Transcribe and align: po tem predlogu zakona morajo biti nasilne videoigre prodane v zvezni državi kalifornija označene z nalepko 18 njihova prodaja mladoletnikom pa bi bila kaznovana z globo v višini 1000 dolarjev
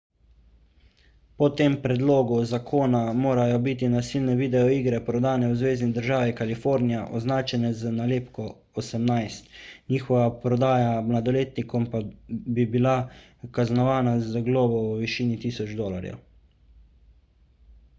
po 1.41 1.47
tem 1.57 1.73
predlogu 1.81 2.37
zakona 2.51 3.01
morajo 3.25 3.59
biti 3.67 3.89
nasilne 3.95 4.33
videoigre 4.39 5.01
prodane 5.09 5.49
v 5.51 5.59
zvezni 5.59 5.89
državi 5.97 6.33
kalifornija 6.41 7.03
označene 7.21 7.71
z 7.83 7.93
nalepko 7.99 8.47
18 8.85 9.53
njihova 9.95 10.25
prodaja 10.47 10.89
mladoletnikom 11.13 11.87
pa 11.95 12.03
bi 12.59 12.67
bila 12.79 12.97
kaznovana 13.61 14.17
z 14.33 14.45
globo 14.51 14.83
v 14.91 14.99
višini 15.07 15.41
1000 15.47 15.79
dolarjev 15.85 16.19